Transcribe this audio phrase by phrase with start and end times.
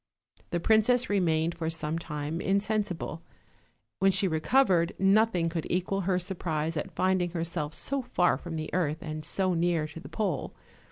[0.49, 3.21] The .princess remained lor some time insensible;
[4.01, 4.51] whm she ire OLD, OLD FAIRY TALES.
[4.51, 8.97] covered nothing could equal her surprise at finding her self so far from the earth,
[9.03, 10.55] and so near to the pole.